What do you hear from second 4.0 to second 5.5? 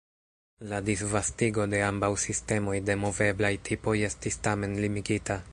estis, tamen, limigita.